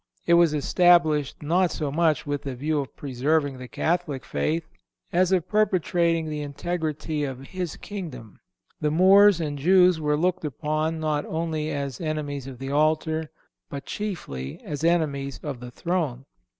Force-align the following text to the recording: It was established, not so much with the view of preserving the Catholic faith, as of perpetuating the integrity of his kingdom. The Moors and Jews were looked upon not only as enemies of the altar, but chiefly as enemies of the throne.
It 0.25 0.33
was 0.33 0.51
established, 0.55 1.43
not 1.43 1.69
so 1.69 1.91
much 1.91 2.25
with 2.25 2.41
the 2.41 2.55
view 2.55 2.79
of 2.79 2.95
preserving 2.95 3.59
the 3.59 3.67
Catholic 3.67 4.25
faith, 4.25 4.67
as 5.13 5.31
of 5.31 5.47
perpetuating 5.47 6.27
the 6.27 6.41
integrity 6.41 7.23
of 7.23 7.41
his 7.45 7.77
kingdom. 7.77 8.39
The 8.79 8.89
Moors 8.89 9.39
and 9.39 9.59
Jews 9.59 10.01
were 10.01 10.17
looked 10.17 10.43
upon 10.43 10.99
not 10.99 11.23
only 11.27 11.69
as 11.69 12.01
enemies 12.01 12.47
of 12.47 12.57
the 12.57 12.71
altar, 12.71 13.29
but 13.69 13.85
chiefly 13.85 14.59
as 14.63 14.83
enemies 14.83 15.39
of 15.43 15.59
the 15.59 15.69
throne. 15.69 16.25